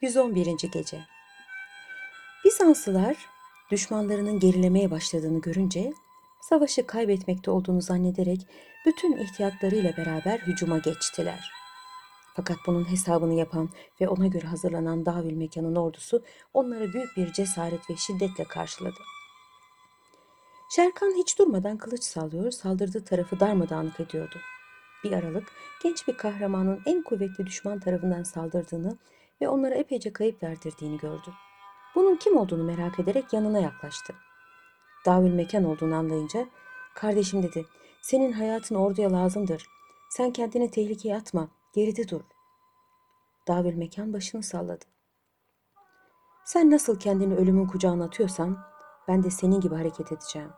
[0.00, 0.46] 111.
[0.72, 1.00] Gece
[2.44, 3.16] Bizanslılar
[3.70, 5.92] düşmanlarının gerilemeye başladığını görünce
[6.40, 8.46] savaşı kaybetmekte olduğunu zannederek
[8.86, 11.50] bütün ihtiyatlarıyla beraber hücuma geçtiler.
[12.34, 13.68] Fakat bunun hesabını yapan
[14.00, 16.22] ve ona göre hazırlanan Davül Mekan'ın ordusu
[16.54, 19.00] onları büyük bir cesaret ve şiddetle karşıladı.
[20.70, 24.36] Şerkan hiç durmadan kılıç sallıyor, saldırdığı tarafı darmadağınık ediyordu.
[25.04, 25.52] Bir aralık
[25.82, 28.98] genç bir kahramanın en kuvvetli düşman tarafından saldırdığını
[29.40, 31.30] ve onlara epeyce kayıp verdirdiğini gördü.
[31.94, 34.14] Bunun kim olduğunu merak ederek yanına yaklaştı.
[35.06, 36.46] Davül mekan olduğunu anlayınca,
[36.94, 37.66] kardeşim dedi,
[38.02, 39.66] senin hayatın orduya lazımdır.
[40.10, 42.20] Sen kendini tehlikeye atma, geride dur.
[43.48, 44.84] Davül mekan başını salladı.
[46.44, 48.58] Sen nasıl kendini ölümün kucağına atıyorsan,
[49.08, 50.50] ben de senin gibi hareket edeceğim.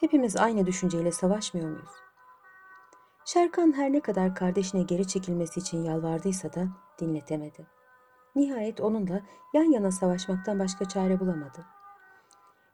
[0.00, 1.90] Hepimiz aynı düşünceyle savaşmıyor muyuz?
[3.24, 6.68] Şerkan her ne kadar kardeşine geri çekilmesi için yalvardıysa da
[7.00, 7.79] dinletemedi.
[8.36, 9.20] Nihayet onunla
[9.54, 11.66] yan yana savaşmaktan başka çare bulamadı.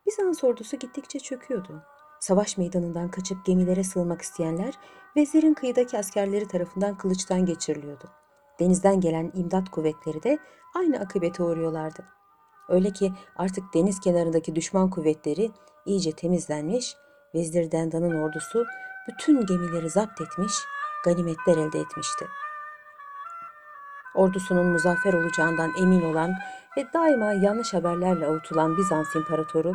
[0.06, 1.82] Bizans ordusu gittikçe çöküyordu.
[2.20, 4.74] Savaş meydanından kaçıp gemilere sığınmak isteyenler
[5.16, 8.04] vezirin kıyıdaki askerleri tarafından kılıçtan geçiriliyordu.
[8.60, 10.38] Denizden gelen imdat kuvvetleri de
[10.74, 12.04] aynı akıbete uğruyorlardı.
[12.68, 15.50] Öyle ki artık deniz kenarındaki düşman kuvvetleri
[15.86, 16.96] iyice temizlenmiş,
[17.34, 18.64] Vezir Dendan'ın ordusu
[19.08, 20.52] bütün gemileri zapt etmiş,
[21.04, 22.26] ganimetler elde etmişti.
[24.16, 26.34] Ordusunun muzaffer olacağından emin olan
[26.76, 29.72] ve daima yanlış haberlerle avutulan Bizans imparatoru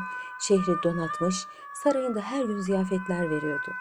[0.48, 1.36] şehri donatmış,
[1.84, 3.72] sarayında her gün ziyafetler veriyordu.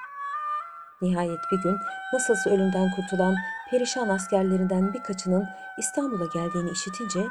[1.03, 1.77] Nihayet bir gün
[2.13, 3.35] nasılsa ölümden kurtulan
[3.71, 7.27] perişan askerlerinden birkaçının İstanbul'a geldiğini işitince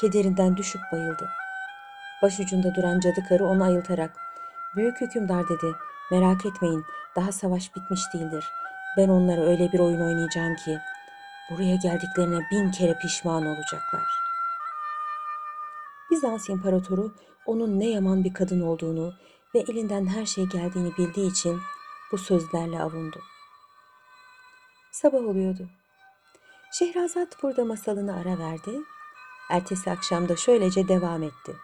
[0.00, 1.28] kederinden düşüp bayıldı.
[2.22, 4.10] Başucunda duran cadı karı onu ayıltarak
[4.76, 5.72] ''Büyük hükümdar'' dedi.
[6.10, 6.84] ''Merak etmeyin,
[7.16, 8.44] daha savaş bitmiş değildir.
[8.96, 10.78] Ben onlara öyle bir oyun oynayacağım ki
[11.50, 14.26] buraya geldiklerine bin kere pişman olacaklar.''
[16.10, 17.14] Bizans imparatoru
[17.46, 19.14] onun ne yaman bir kadın olduğunu
[19.54, 21.60] ve elinden her şey geldiğini bildiği için
[22.12, 23.20] bu sözlerle avundu.
[24.92, 25.68] Sabah oluyordu.
[26.72, 28.80] Şehrazat burada masalını ara verdi.
[29.50, 31.56] Ertesi akşam da şöylece devam etti.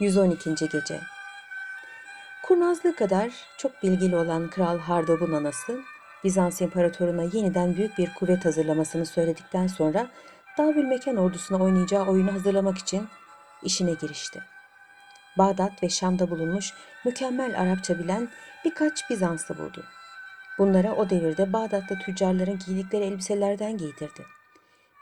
[0.00, 0.54] 112.
[0.54, 1.00] Gece
[2.42, 5.80] Kurnazlığı kadar çok bilgili olan Kral Hardob'un anası,
[6.24, 10.06] Bizans imparatoruna yeniden büyük bir kuvvet hazırlamasını söyledikten sonra
[10.58, 13.08] Davül Mekan ordusuna oynayacağı oyunu hazırlamak için
[13.62, 14.42] işine girişti.
[15.38, 16.72] Bağdat ve Şam'da bulunmuş
[17.04, 18.28] mükemmel Arapça bilen
[18.64, 19.84] birkaç Bizanslı buldu.
[20.58, 24.26] Bunlara o devirde Bağdat'ta tüccarların giydikleri elbiselerden giydirdi.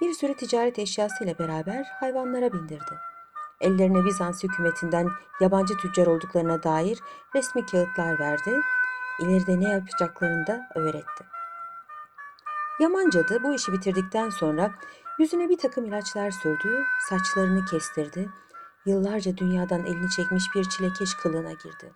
[0.01, 2.95] Bir sürü ticaret eşyasıyla beraber hayvanlara bindirdi.
[3.61, 5.09] Ellerine Bizans hükümetinden
[5.41, 6.99] yabancı tüccar olduklarına dair
[7.35, 8.61] resmi kağıtlar verdi.
[9.21, 11.25] İleride ne yapacaklarını da öğretti.
[12.81, 14.75] Yaman cadı bu işi bitirdikten sonra
[15.19, 18.29] yüzüne bir takım ilaçlar sürdü, saçlarını kestirdi,
[18.87, 21.93] yıllarca dünyadan elini çekmiş bir çilekeş kılığına girdi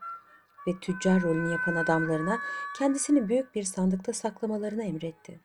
[0.67, 2.39] ve tüccar rolünü yapan adamlarına
[2.79, 5.41] kendisini büyük bir sandıkta saklamalarını emretti.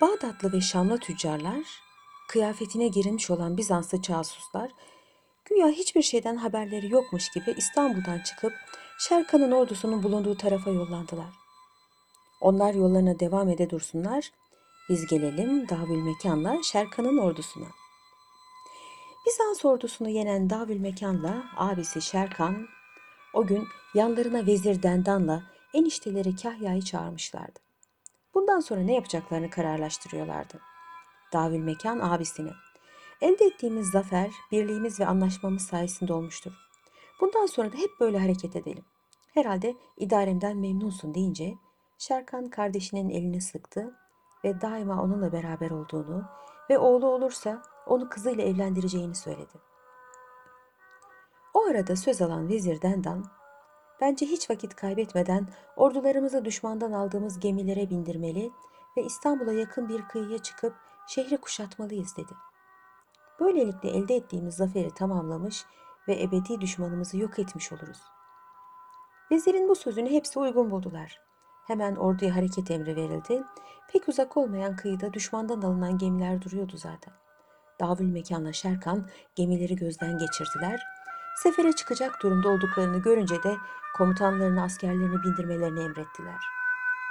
[0.00, 1.82] Bağdatlı ve Şamlı tüccarlar,
[2.28, 4.70] kıyafetine girilmiş olan Bizanslı casuslar,
[5.44, 8.52] güya hiçbir şeyden haberleri yokmuş gibi İstanbul'dan çıkıp
[8.98, 11.30] Şerkan'ın ordusunun bulunduğu tarafa yollandılar.
[12.40, 14.30] Onlar yollarına devam ede dursunlar,
[14.88, 17.66] biz gelelim Davül Mekan'la Şerkan'ın ordusuna.
[19.26, 22.66] Bizans ordusunu yenen Davül Mekan'la abisi Şerkan,
[23.34, 25.42] o gün yanlarına Vezir Dendan'la
[25.74, 27.60] enişteleri Kahya'yı çağırmışlardı.
[28.34, 30.60] Bundan sonra ne yapacaklarını kararlaştırıyorlardı.
[31.32, 32.50] Davül Mekan abisini.
[33.22, 36.52] Elde ettiğimiz zafer, birliğimiz ve anlaşmamız sayesinde olmuştur.
[37.20, 38.84] Bundan sonra da hep böyle hareket edelim.
[39.34, 41.54] Herhalde idaremden memnunsun deyince
[41.98, 43.94] Şerkan kardeşinin elini sıktı
[44.44, 46.24] ve daima onunla beraber olduğunu
[46.70, 49.52] ve oğlu olursa onu kızıyla evlendireceğini söyledi.
[51.54, 53.24] O arada söz alan Vezir Dendan,
[54.00, 58.50] bence hiç vakit kaybetmeden ordularımızı düşmandan aldığımız gemilere bindirmeli
[58.96, 60.74] ve İstanbul'a yakın bir kıyıya çıkıp
[61.08, 62.32] şehri kuşatmalıyız dedi.
[63.42, 65.64] Böylelikle elde ettiğimiz zaferi tamamlamış
[66.08, 67.98] ve ebedi düşmanımızı yok etmiş oluruz.
[69.30, 71.20] Vezirin bu sözünü hepsi uygun buldular.
[71.66, 73.42] Hemen orduya hareket emri verildi.
[73.92, 77.14] Pek uzak olmayan kıyıda düşmandan alınan gemiler duruyordu zaten.
[77.80, 80.82] Davül mekanla Şerkan gemileri gözden geçirdiler.
[81.42, 83.56] Sefere çıkacak durumda olduklarını görünce de
[83.96, 86.44] komutanlarını askerlerini bindirmelerini emrettiler.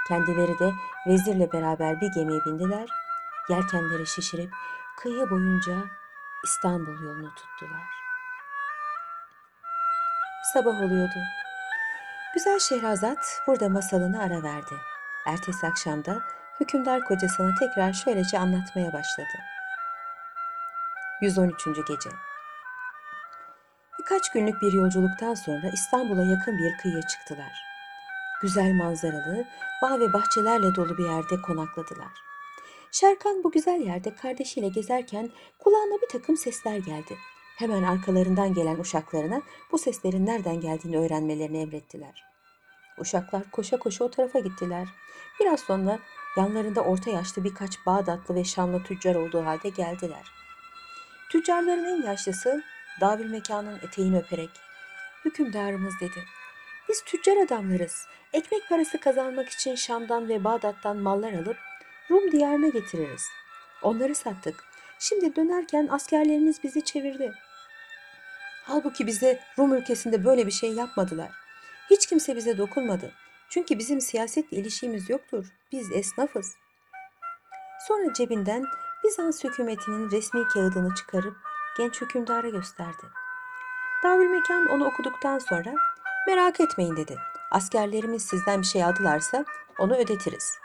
[0.07, 0.71] Kendileri de
[1.07, 2.89] vezirle beraber bir gemiye bindiler.
[3.49, 4.51] Yelkenleri şişirip
[4.97, 6.00] kıyı boyunca
[6.43, 7.88] İstanbul yolunu tuttular.
[10.53, 11.19] Sabah oluyordu.
[12.33, 14.75] Güzel Şehrazat burada masalını ara verdi.
[15.25, 16.21] Ertesi akşamda
[16.59, 19.38] hükümdar kocasına tekrar şöylece anlatmaya başladı.
[21.21, 21.65] 113.
[21.65, 22.09] Gece
[23.99, 27.63] Birkaç günlük bir yolculuktan sonra İstanbul'a yakın bir kıyıya çıktılar.
[28.41, 29.45] Güzel manzaralı,
[29.81, 32.30] bağ ve bahçelerle dolu bir yerde konakladılar.
[32.91, 35.29] Şerkan bu güzel yerde kardeşiyle gezerken
[35.59, 37.17] kulağına bir takım sesler geldi.
[37.57, 39.41] Hemen arkalarından gelen uşaklarına
[39.71, 42.23] bu seslerin nereden geldiğini öğrenmelerini emrettiler.
[42.97, 44.88] Uşaklar koşa koşa o tarafa gittiler.
[45.39, 45.99] Biraz sonra
[46.38, 50.31] yanlarında orta yaşlı birkaç Bağdatlı ve Şamlı tüccar olduğu halde geldiler.
[51.31, 52.63] Tüccarların en yaşlısı
[53.01, 54.49] Davül mekanın eteğini öperek
[55.25, 56.23] hükümdarımız dedi.
[56.89, 58.07] Biz tüccar adamlarız.
[58.33, 61.57] Ekmek parası kazanmak için Şam'dan ve Bağdat'tan mallar alıp
[62.09, 63.30] Rum diyarına getiririz.
[63.81, 64.63] Onları sattık.
[65.00, 67.33] Şimdi dönerken askerleriniz bizi çevirdi.
[68.63, 71.31] Halbuki bize Rum ülkesinde böyle bir şey yapmadılar.
[71.89, 73.12] Hiç kimse bize dokunmadı.
[73.50, 75.45] Çünkü bizim siyasetle ilişkimiz yoktur.
[75.71, 76.56] Biz esnafız.
[77.88, 78.65] Sonra cebinden
[79.03, 81.38] Bizans hükümetinin resmi kağıdını çıkarıp
[81.77, 83.03] genç hükümdara gösterdi.
[84.03, 85.74] Davülmekan onu okuduktan sonra
[86.27, 87.18] merak etmeyin dedi.
[87.51, 89.45] Askerlerimiz sizden bir şey aldılarsa
[89.80, 90.57] onu ödetiriz.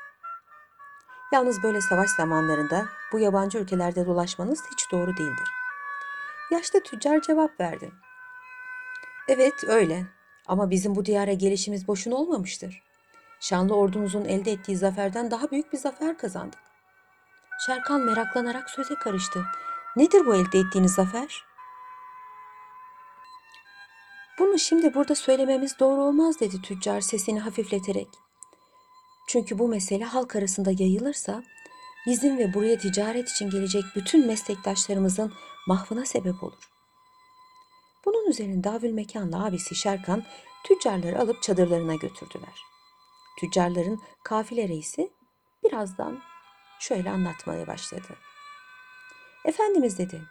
[1.33, 5.49] Yalnız böyle savaş zamanlarında bu yabancı ülkelerde dolaşmanız hiç doğru değildir.
[6.51, 7.93] Yaşlı tüccar cevap verdi.
[9.29, 10.07] Evet öyle
[10.47, 12.83] ama bizim bu diyara gelişimiz boşuna olmamıştır.
[13.41, 16.61] Şanlı ordumuzun elde ettiği zaferden daha büyük bir zafer kazandık.
[17.67, 19.45] Şerkan meraklanarak söze karıştı.
[19.97, 21.45] Nedir bu elde ettiğiniz zafer?
[24.39, 28.09] Bunu şimdi burada söylememiz doğru olmaz dedi tüccar sesini hafifleterek.
[29.27, 31.43] Çünkü bu mesele halk arasında yayılırsa
[32.07, 35.33] bizim ve buraya ticaret için gelecek bütün meslektaşlarımızın
[35.67, 36.71] mahvına sebep olur.
[38.05, 40.25] Bunun üzerine Davül Mekan'la abisi Şerkan
[40.65, 42.55] tüccarları alıp çadırlarına götürdüler.
[43.41, 45.11] Tüccarların kafile reisi
[45.65, 46.23] birazdan
[46.81, 48.17] şöyle anlatmaya başladı.
[49.45, 50.23] Efendimiz dedi,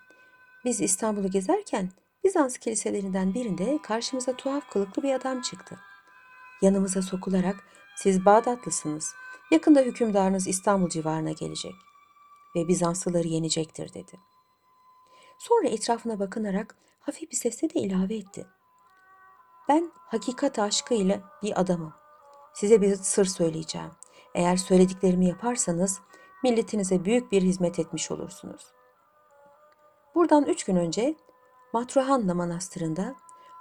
[0.66, 1.90] biz İstanbul'u gezerken
[2.24, 5.80] Bizans kiliselerinden birinde karşımıza tuhaf kılıklı bir adam çıktı.
[6.62, 7.56] Yanımıza sokularak
[7.96, 9.14] siz Bağdatlısınız,
[9.52, 11.76] yakında hükümdarınız İstanbul civarına gelecek
[12.56, 14.20] ve Bizanslıları yenecektir dedi.
[15.38, 18.48] Sonra etrafına bakınarak hafif bir sesle de ilave etti.
[19.70, 21.94] Ben hakikat aşkıyla bir adamım.
[22.54, 23.92] Size bir sır söyleyeceğim.
[24.36, 26.00] Eğer söylediklerimi yaparsanız
[26.44, 28.74] milletinize büyük bir hizmet etmiş olursunuz.
[30.16, 31.16] Buradan üç gün önce
[31.74, 33.16] Matruhanla Manastırı'nda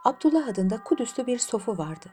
[0.04, 2.10] Abdullah adında Kudüs'lü bir sofu vardı.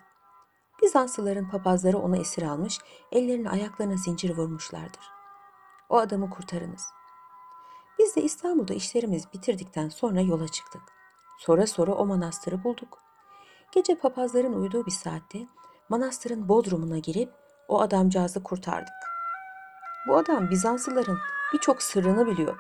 [0.82, 2.80] Bizanslıların papazları onu esir almış,
[3.12, 5.04] ellerine ayaklarına zincir vurmuşlardır.
[5.90, 6.86] O adamı kurtarınız.
[8.00, 10.82] Biz de İstanbul'da işlerimiz bitirdikten sonra yola çıktık.
[11.40, 12.98] Sonra sonra o manastırı bulduk.
[13.72, 15.40] Gece papazların uyuduğu bir saatte
[15.90, 17.30] manastırın bodrumuna girip
[17.68, 18.94] o adamcağızı kurtardık.
[20.08, 21.18] Bu adam Bizanslıların
[21.54, 22.58] birçok sırrını biliyor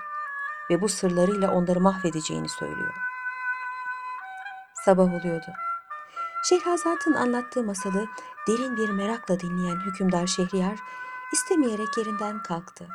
[0.69, 2.93] ve bu sırlarıyla onları mahvedeceğini söylüyor.
[4.85, 5.51] Sabah oluyordu.
[6.43, 8.07] Şehrazat'ın anlattığı masalı
[8.47, 10.79] derin bir merakla dinleyen hükümdar Şehriyar
[11.33, 12.87] istemeyerek yerinden kalktı.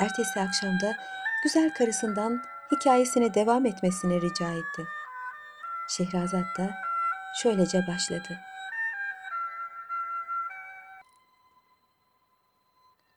[0.00, 0.96] Ertesi akşamda
[1.42, 2.42] güzel karısından
[2.72, 4.86] hikayesine devam etmesini rica etti.
[5.88, 6.70] Şehrazat da
[7.42, 8.38] şöylece başladı.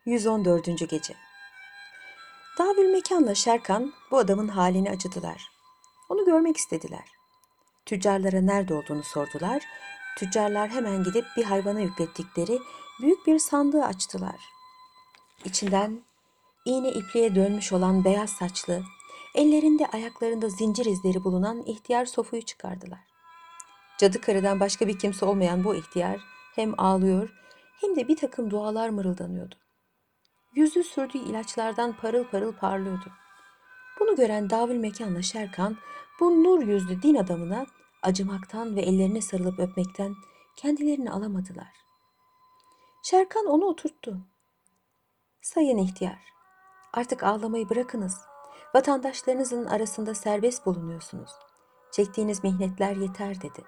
[0.06, 0.90] 114.
[0.90, 1.14] Gece
[2.58, 5.52] Davül Mekan'la Şerkan bu adamın halini acıdılar.
[6.10, 7.21] Onu görmek istediler.
[7.86, 9.64] Tüccarlara nerede olduğunu sordular.
[10.18, 12.60] Tüccarlar hemen gidip bir hayvana yüklettikleri
[13.02, 14.40] büyük bir sandığı açtılar.
[15.46, 16.02] İçinden
[16.66, 18.84] iğne ipliğe dönmüş olan beyaz saçlı,
[19.36, 23.00] ellerinde ayaklarında zincir izleri bulunan ihtiyar sofuyu çıkardılar.
[23.98, 26.22] Cadı karıdan başka bir kimse olmayan bu ihtiyar
[26.56, 27.30] hem ağlıyor
[27.82, 29.56] hem de bir takım dualar mırıldanıyordu.
[30.56, 33.12] Yüzü sürdüğü ilaçlardan parıl parıl parlıyordu.
[34.02, 35.78] Bunu gören Davül Mekan'la Şerkan
[36.20, 37.66] bu nur yüzlü din adamına
[38.02, 40.16] acımaktan ve ellerine sarılıp öpmekten
[40.56, 41.74] kendilerini alamadılar.
[43.04, 44.18] Şerkan onu oturttu.
[45.42, 46.20] Sayın ihtiyar,
[46.94, 48.22] artık ağlamayı bırakınız.
[48.76, 51.32] Vatandaşlarınızın arasında serbest bulunuyorsunuz.
[51.92, 53.64] Çektiğiniz mihnetler yeter dedi.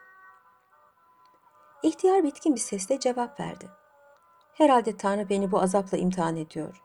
[1.83, 3.69] İhtiyar bitkin bir sesle cevap verdi.
[4.53, 6.81] Herhalde Tanrı beni bu azapla imtihan ediyor.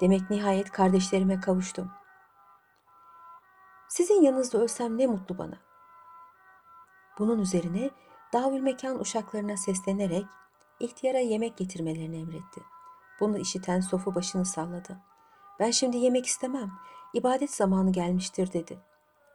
[0.00, 1.90] Demek nihayet kardeşlerime kavuştum.
[3.88, 5.58] Sizin yanınızda ölsem ne mutlu bana.
[7.18, 7.90] Bunun üzerine
[8.32, 10.26] Davül Mekan uşaklarına seslenerek
[10.80, 12.62] ihtiyara yemek getirmelerini emretti.
[13.20, 14.98] Bunu işiten Sofu başını salladı.
[15.60, 16.72] Ben şimdi yemek istemem,
[17.14, 18.78] ibadet zamanı gelmiştir dedi.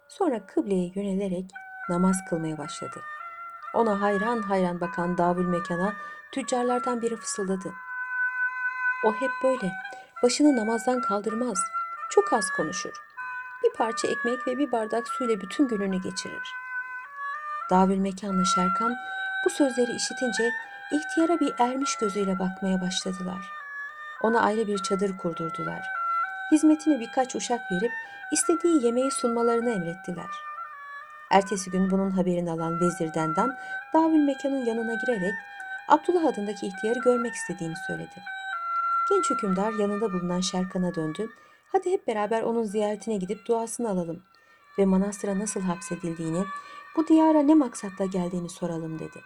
[0.09, 1.51] Sonra kıbleye yönelerek
[1.89, 3.01] namaz kılmaya başladı.
[3.73, 5.93] Ona hayran hayran bakan Davül Mekan'a
[6.31, 7.73] tüccarlardan biri fısıldadı.
[9.05, 9.71] O hep böyle.
[10.23, 11.57] Başını namazdan kaldırmaz.
[12.09, 13.10] Çok az konuşur.
[13.63, 16.53] Bir parça ekmek ve bir bardak suyla bütün gününü geçirir.
[17.69, 18.95] Davül Mekan'la Şerkan
[19.45, 20.51] bu sözleri işitince
[20.91, 23.51] ihtiyara bir ermiş gözüyle bakmaya başladılar.
[24.21, 25.81] Ona ayrı bir çadır kurdurdular.
[26.51, 27.91] Hizmetine birkaç uşak verip
[28.31, 30.29] istediği yemeği sunmalarını emrettiler.
[31.31, 33.57] Ertesi gün bunun haberini alan Vezir Dendan,
[33.93, 35.33] Davül Mekan'ın yanına girerek
[35.87, 38.23] Abdullah adındaki ihtiyarı görmek istediğini söyledi.
[39.09, 41.29] Genç hükümdar yanında bulunan Şerkan'a döndü.
[41.71, 44.23] Hadi hep beraber onun ziyaretine gidip duasını alalım
[44.77, 46.45] ve manastıra nasıl hapsedildiğini,
[46.95, 49.21] bu diyara ne maksatla geldiğini soralım dedi.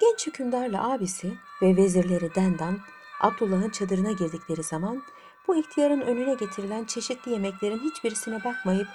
[0.00, 2.78] Genç hükümdarla abisi ve vezirleri Dendan,
[3.20, 5.02] Abdullah'ın çadırına girdikleri zaman
[5.48, 8.88] bu ihtiyarın önüne getirilen çeşitli yemeklerin hiçbirisine bakmayıp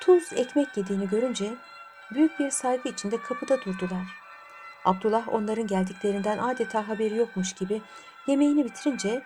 [0.00, 1.54] tuz, ekmek yediğini görünce
[2.14, 4.06] büyük bir saygı içinde kapıda durdular.
[4.84, 7.82] Abdullah onların geldiklerinden adeta haberi yokmuş gibi
[8.26, 9.22] yemeğini bitirince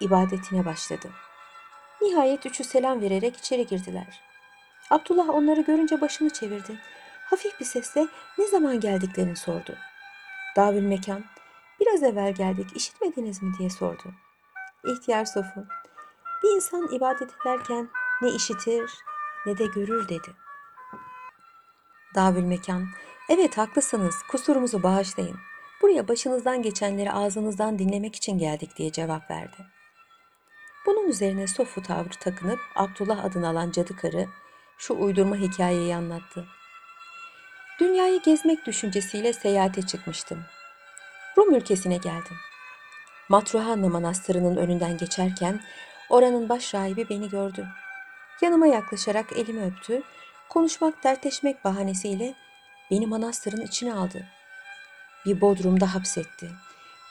[0.00, 1.10] ibadetine başladı.
[2.00, 4.20] Nihayet üçü selam vererek içeri girdiler.
[4.90, 6.78] Abdullah onları görünce başını çevirdi.
[7.24, 8.06] Hafif bir sesle
[8.38, 9.76] ne zaman geldiklerini sordu.
[10.56, 11.24] Davül mekan,
[11.80, 14.14] biraz evvel geldik işitmediniz mi diye sordu.
[14.84, 15.64] İhtiyar Sofu,
[16.42, 17.88] bir insan ibadet ederken
[18.22, 18.90] ne işitir
[19.46, 20.28] ne de görür dedi.
[22.14, 22.86] Davül mekan,
[23.28, 25.36] evet haklısınız kusurumuzu bağışlayın.
[25.82, 29.77] Buraya başınızdan geçenleri ağzınızdan dinlemek için geldik diye cevap verdi.
[30.86, 34.28] Bunun üzerine Sofu tavrı takınıp Abdullah adını alan cadı karı
[34.78, 36.46] şu uydurma hikayeyi anlattı.
[37.80, 40.44] Dünyayı gezmek düşüncesiyle seyahate çıkmıştım.
[41.38, 42.36] Rum ülkesine geldim.
[43.28, 45.60] Matruhanna Manastırı'nın önünden geçerken
[46.08, 47.68] oranın baş rahibi beni gördü.
[48.42, 50.02] Yanıma yaklaşarak elimi öptü,
[50.48, 52.34] konuşmak, dertleşmek bahanesiyle
[52.90, 54.26] beni manastırın içine aldı.
[55.26, 56.50] Bir bodrumda hapsetti.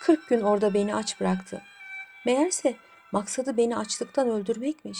[0.02, 1.62] Kırk gün orada beni aç bıraktı.
[2.26, 2.76] Meğerse
[3.12, 5.00] maksadı beni açlıktan öldürmekmiş.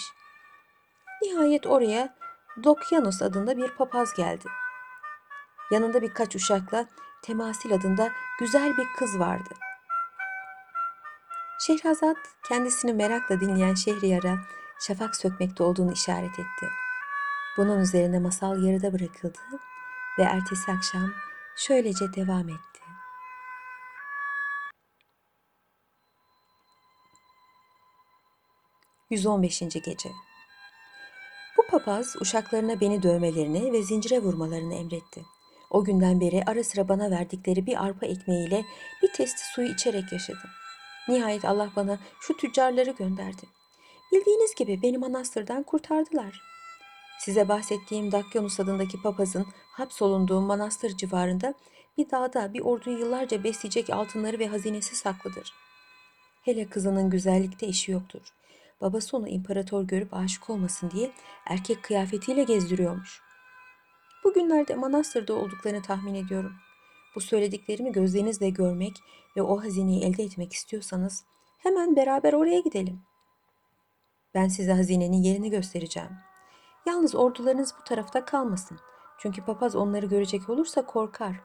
[1.22, 2.16] Nihayet oraya
[2.64, 4.46] Dokyanus adında bir papaz geldi.
[5.72, 6.86] Yanında birkaç uşakla
[7.22, 8.10] Temasil adında
[8.40, 9.54] güzel bir kız vardı.
[11.60, 14.38] Şehrazat kendisini merakla dinleyen Şehriyar'a
[14.80, 16.70] şafak sökmekte olduğunu işaret etti.
[17.58, 19.40] Bunun üzerine masal yarıda bırakıldı
[20.20, 21.14] ve ertesi akşam
[21.56, 22.87] şöylece devam etti.
[29.12, 29.60] ...115.
[29.84, 30.10] Gece
[31.58, 35.26] Bu papaz uşaklarına beni dövmelerini ve zincire vurmalarını emretti.
[35.70, 38.66] O günden beri ara sıra bana verdikleri bir arpa ekmeğiyle
[39.04, 40.50] bir testi suyu içerek yaşadım.
[41.08, 43.42] Nihayet Allah bana şu tüccarları gönderdi.
[44.12, 46.42] Bildiğiniz gibi beni manastırdan kurtardılar.
[47.20, 51.54] Size bahsettiğim Dakyanus adındaki papazın hapsolunduğu manastır civarında
[51.98, 55.54] bir dağda bir orduyu yıllarca besleyecek altınları ve hazinesi saklıdır.
[56.42, 58.22] Hele kızının güzellikte işi yoktur.
[58.82, 61.12] Babası onu imparator görüp aşık olmasın diye
[61.46, 63.22] erkek kıyafetiyle gezdiriyormuş.
[64.24, 66.54] Bugünlerde manastırda olduklarını tahmin ediyorum.
[67.16, 68.94] Bu söylediklerimi gözlerinizle görmek
[69.38, 71.26] ve o hazineyi elde etmek istiyorsanız
[71.58, 73.02] hemen beraber oraya gidelim.
[74.34, 76.12] Ben size hazinenin yerini göstereceğim.
[76.86, 78.80] Yalnız ordularınız bu tarafta kalmasın.
[79.18, 81.36] Çünkü papaz onları görecek olursa korkar.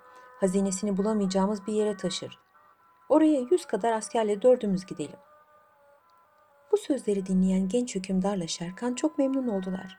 [0.41, 2.39] Hazinesini bulamayacağımız bir yere taşır.
[3.09, 5.19] Oraya yüz kadar askerle dördümüz gidelim.
[6.73, 9.99] Bu sözleri dinleyen genç hükümdarla Şerkan çok memnun oldular.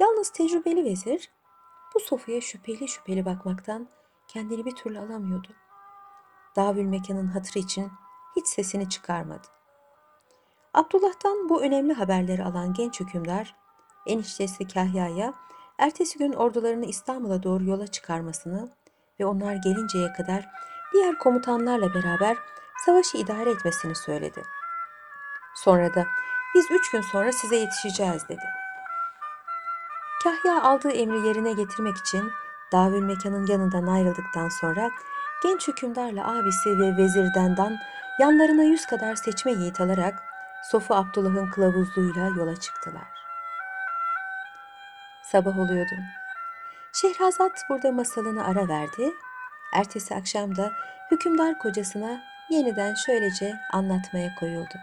[0.00, 1.30] Yalnız tecrübeli vezir
[1.94, 3.88] bu sofaya şüpheli şüpheli bakmaktan
[4.28, 5.48] kendini bir türlü alamıyordu.
[6.56, 7.90] Davül mekanın hatırı için
[8.36, 9.46] hiç sesini çıkarmadı.
[10.74, 13.56] Abdullah'tan bu önemli haberleri alan genç hükümdar,
[14.06, 15.34] eniştesi Kahya'ya
[15.78, 18.70] ertesi gün ordularını İstanbul'a doğru yola çıkarmasını
[19.20, 20.48] ve onlar gelinceye kadar
[20.92, 22.36] diğer komutanlarla beraber
[22.86, 24.42] savaşı idare etmesini söyledi.
[25.54, 26.06] Sonra da
[26.54, 28.44] biz üç gün sonra size yetişeceğiz dedi.
[30.24, 32.32] Kahya aldığı emri yerine getirmek için
[32.72, 34.90] davül mekanın yanından ayrıldıktan sonra
[35.42, 37.76] genç hükümdarla abisi ve vezirdendan
[38.18, 40.22] yanlarına yüz kadar seçme yiğit alarak
[40.62, 43.08] Sofu Abdullah'ın kılavuzluğuyla yola çıktılar.
[45.22, 45.94] Sabah oluyordu.
[46.92, 49.14] Şehrazat burada masalını ara verdi.
[49.72, 50.72] Ertesi akşam da
[51.10, 54.74] hükümdar kocasına yeniden şöylece anlatmaya koyuldu.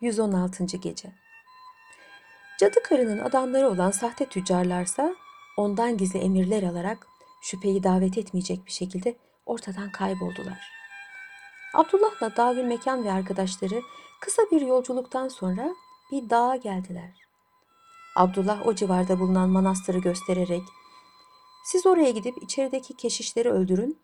[0.00, 0.64] 116.
[0.64, 1.12] Gece
[2.60, 5.14] Cadı karının adamları olan sahte tüccarlarsa
[5.56, 7.06] ondan gizli emirler alarak
[7.42, 10.70] şüpheyi davet etmeyecek bir şekilde ortadan kayboldular.
[11.74, 13.82] Abdullah'la Davül Mekan ve arkadaşları
[14.20, 15.74] kısa bir yolculuktan sonra
[16.12, 17.12] bir dağa geldiler.
[18.16, 20.62] Abdullah o civarda bulunan manastırı göstererek
[21.64, 23.98] siz oraya gidip içerideki keşişleri öldürün,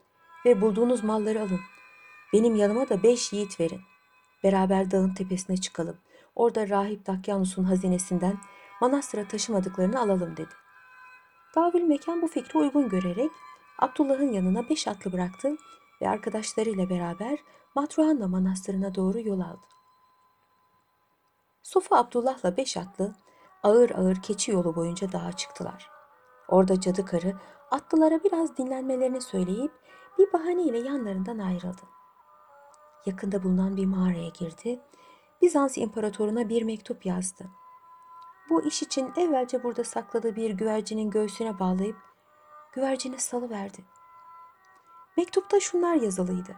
[0.47, 1.61] ve bulduğunuz malları alın.
[2.33, 3.81] Benim yanıma da beş yiğit verin.
[4.45, 5.97] Beraber dağın tepesine çıkalım.
[6.37, 8.39] Orada rahip Dakyanus'un hazinesinden
[8.81, 10.53] manastıra taşımadıklarını alalım dedi.
[11.57, 13.31] Davül Mekan bu fikri uygun görerek
[13.79, 15.57] Abdullah'ın yanına beş atlı bıraktı
[16.03, 17.39] ve arkadaşlarıyla beraber
[17.75, 19.67] Matruhanna Manastırı'na doğru yol aldı.
[21.63, 23.15] Sofu Abdullah'la beş atlı
[23.63, 25.91] ağır ağır keçi yolu boyunca dağa çıktılar.
[26.49, 27.35] Orada cadı karı
[27.71, 29.73] atlılara biraz dinlenmelerini söyleyip
[30.19, 31.83] bir bahaneyle yanlarından ayrıldı.
[33.07, 34.81] Yakında bulunan bir mağaraya girdi.
[35.43, 37.51] Bizans imparatoruna bir mektup yazdı.
[38.51, 41.97] Bu iş için evvelce burada sakladığı bir güvercinin göğsüne bağlayıp
[42.73, 43.85] güvercini salıverdi.
[45.17, 46.57] Mektupta şunlar yazılıydı.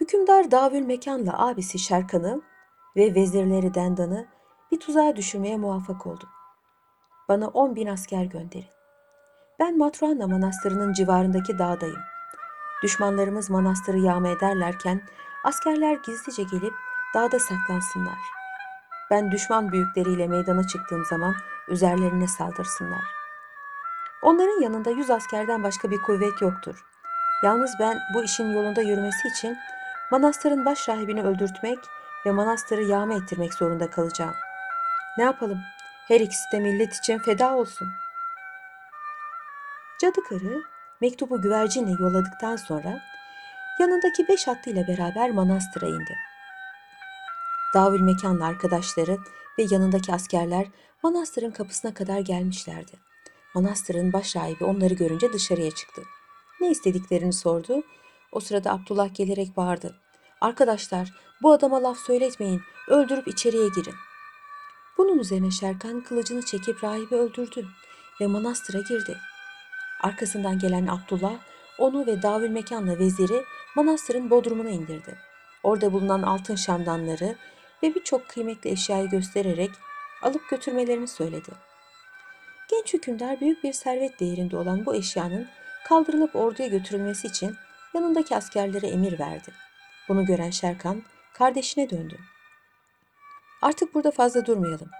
[0.00, 2.42] Hükümdar Davül Mekan'la abisi Şerkan'ı
[2.96, 4.28] ve vezirleri Dendan'ı
[4.70, 6.28] bir tuzağa düşürmeye muvaffak oldu.
[7.28, 8.74] Bana on bin asker gönderin.
[9.58, 12.13] Ben Matruhanna Manastırı'nın civarındaki dağdayım.
[12.84, 15.00] Düşmanlarımız manastırı yağma ederlerken
[15.44, 16.74] askerler gizlice gelip
[17.14, 18.18] dağda saklansınlar.
[19.10, 21.34] Ben düşman büyükleriyle meydana çıktığım zaman
[21.68, 23.04] üzerlerine saldırsınlar.
[24.22, 26.84] Onların yanında yüz askerden başka bir kuvvet yoktur.
[27.44, 29.56] Yalnız ben bu işin yolunda yürümesi için
[30.10, 31.78] manastırın baş rahibini öldürtmek
[32.26, 34.34] ve manastırı yağma ettirmek zorunda kalacağım.
[35.18, 35.58] Ne yapalım?
[36.08, 37.88] Her ikisi de millet için feda olsun.
[40.00, 40.73] Cadı karı
[41.04, 43.00] mektubu güvercinle yolladıktan sonra
[43.80, 46.16] yanındaki beş atlıyla beraber manastıra indi.
[47.74, 49.18] Davül mekanlı arkadaşları
[49.58, 50.66] ve yanındaki askerler
[51.02, 52.92] manastırın kapısına kadar gelmişlerdi.
[53.54, 56.02] Manastırın baş rahibi onları görünce dışarıya çıktı.
[56.60, 57.82] Ne istediklerini sordu.
[58.32, 59.96] O sırada Abdullah gelerek bağırdı.
[60.40, 63.94] Arkadaşlar bu adama laf söyletmeyin, öldürüp içeriye girin.
[64.98, 67.66] Bunun üzerine Şerkan kılıcını çekip rahibi öldürdü
[68.20, 69.16] ve manastıra girdi.
[70.00, 71.34] Arkasından gelen Abdullah
[71.78, 73.44] onu ve Davül Mekan'la veziri
[73.76, 75.18] manastırın bodrumuna indirdi.
[75.62, 77.36] Orada bulunan altın şamdanları
[77.82, 79.70] ve birçok kıymetli eşyayı göstererek
[80.22, 81.50] alıp götürmelerini söyledi.
[82.70, 85.48] Genç hükümdar büyük bir servet değerinde olan bu eşyanın
[85.88, 87.56] kaldırılıp orduya götürülmesi için
[87.94, 89.52] yanındaki askerlere emir verdi.
[90.08, 91.02] Bunu gören Şerkan
[91.34, 92.18] kardeşine döndü.
[93.62, 94.90] Artık burada fazla durmayalım.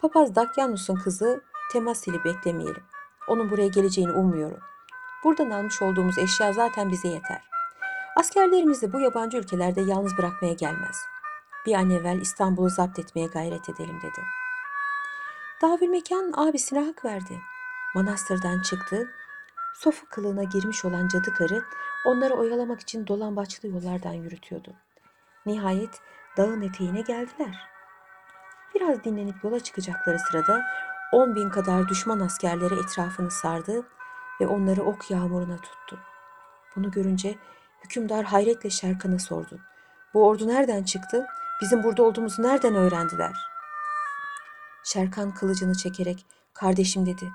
[0.00, 2.82] Papaz Dakyanus'un kızı Temasil'i beklemeyelim.
[3.28, 4.60] Onun buraya geleceğini ummuyorum.
[5.24, 7.42] Buradan almış olduğumuz eşya zaten bize yeter.
[8.16, 11.04] Askerlerimizi bu yabancı ülkelerde yalnız bırakmaya gelmez.
[11.66, 14.20] Bir an evvel İstanbul'u zapt etmeye gayret edelim dedi.
[15.62, 17.40] Davül Mekan abisine hak verdi.
[17.94, 19.10] Manastırdan çıktı.
[19.74, 21.64] Sofu kılığına girmiş olan cadı karı
[22.06, 24.74] onları oyalamak için dolambaçlı yollardan yürütüyordu.
[25.46, 26.00] Nihayet
[26.36, 27.68] dağın eteğine geldiler.
[28.74, 30.62] Biraz dinlenip yola çıkacakları sırada
[31.12, 33.86] on bin kadar düşman askerleri etrafını sardı
[34.40, 35.98] ve onları ok yağmuruna tuttu.
[36.76, 37.38] Bunu görünce
[37.84, 39.60] hükümdar hayretle Şerkan'a sordu.
[40.14, 41.26] Bu ordu nereden çıktı?
[41.62, 43.36] Bizim burada olduğumuzu nereden öğrendiler?
[44.84, 47.30] Şerkan kılıcını çekerek kardeşim dedi.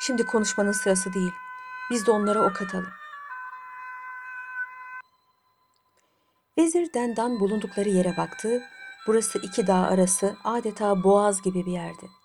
[0.00, 1.32] Şimdi konuşmanın sırası değil.
[1.90, 2.92] Biz de onlara ok atalım.
[6.58, 8.62] Vezir Dendan bulundukları yere baktı.
[9.06, 12.21] Burası iki dağ arası adeta boğaz gibi bir yerdi.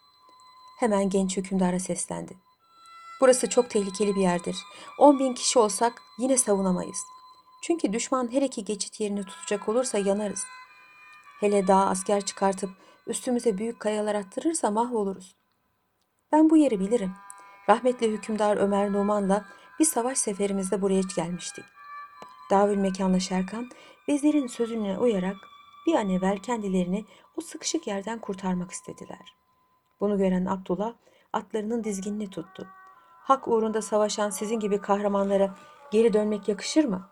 [0.78, 2.38] Hemen genç hükümdara seslendi.
[3.22, 4.58] Burası çok tehlikeli bir yerdir.
[5.00, 6.98] On bin kişi olsak yine savunamayız.
[7.62, 10.44] Çünkü düşman her iki geçit yerini tutacak olursa yanarız.
[11.40, 12.70] Hele daha asker çıkartıp
[13.08, 15.36] üstümüze büyük kayalar attırırsa mahvoluruz.
[16.32, 17.12] Ben bu yeri bilirim.
[17.70, 19.46] Rahmetli hükümdar Ömer Numan'la
[19.80, 21.66] bir savaş seferimizde buraya gelmiştik.
[22.52, 23.70] Davül mekanla Şerkan
[24.10, 25.38] vezirin sözüne uyarak
[25.88, 29.38] bir an evvel kendilerini o sıkışık yerden kurtarmak istediler.
[30.00, 30.94] Bunu gören Abdullah
[31.34, 32.68] atlarının dizginini tuttu.
[33.22, 35.56] Hak uğrunda savaşan sizin gibi kahramanlara
[35.92, 37.10] geri dönmek yakışır mı?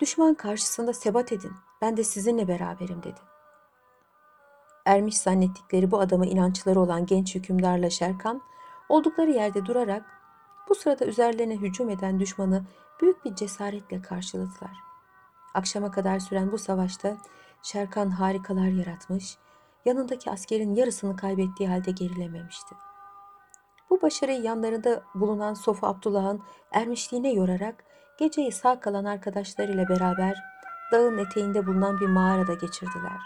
[0.00, 1.52] Düşman karşısında sebat edin.
[1.82, 3.20] Ben de sizinle beraberim dedi.
[4.84, 8.42] Ermiş zannettikleri bu adama inançları olan genç hükümdarla Şerkan
[8.88, 10.04] oldukları yerde durarak
[10.68, 12.64] bu sırada üzerlerine hücum eden düşmanı
[13.00, 14.76] büyük bir cesaretle karşıladılar.
[15.54, 17.16] Akşama kadar süren bu savaşta
[17.62, 19.38] Şerkan harikalar yaratmış,
[19.84, 22.74] yanındaki askerin yarısını kaybettiği halde gerilememişti.
[23.90, 27.84] Bu başarıyı yanlarında bulunan Sofu Abdullah'ın ermişliğine yorarak
[28.18, 30.42] geceyi sağ kalan arkadaşlarıyla beraber
[30.92, 33.20] dağın eteğinde bulunan bir mağarada geçirdiler.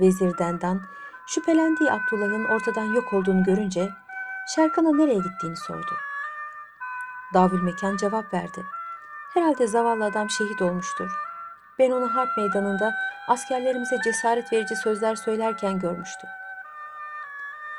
[0.00, 0.80] Vezir Dendan
[1.26, 3.88] şüphelendiği Abdullah'ın ortadan yok olduğunu görünce
[4.54, 5.94] Şerkan'a nereye gittiğini sordu.
[7.34, 8.64] Davül Mekan cevap verdi.
[9.34, 11.27] Herhalde zavallı adam şehit olmuştur.
[11.78, 12.94] Ben onu harp meydanında
[13.28, 16.30] askerlerimize cesaret verici sözler söylerken görmüştüm.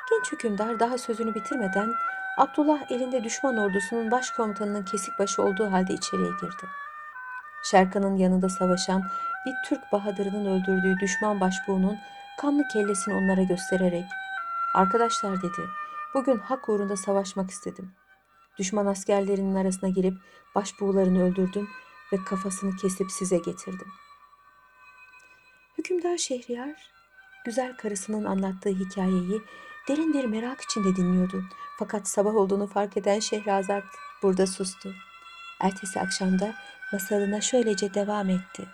[0.09, 1.93] Genç hükümdar daha sözünü bitirmeden
[2.37, 6.65] Abdullah elinde düşman ordusunun başkomutanının kesik başı olduğu halde içeriye girdi.
[7.63, 9.03] Şerkan'ın yanında savaşan
[9.45, 11.97] bir Türk bahadırının öldürdüğü düşman başbuğunun
[12.37, 14.05] kanlı kellesini onlara göstererek
[14.75, 15.61] ''Arkadaşlar'' dedi,
[16.13, 17.91] ''bugün hak uğrunda savaşmak istedim.
[18.57, 20.13] Düşman askerlerinin arasına girip
[20.55, 21.69] başbuğlarını öldürdüm
[22.13, 24.09] ve kafasını kesip size getirdim.''
[25.79, 26.91] Hükümdar Şehriyar,
[27.45, 29.41] güzel karısının anlattığı hikayeyi
[29.87, 31.43] derin bir merak içinde dinliyordu.
[31.79, 33.83] Fakat sabah olduğunu fark eden Şehrazat
[34.23, 34.93] burada sustu.
[35.61, 36.55] Ertesi akşamda
[36.93, 38.67] masalına şöylece devam etti.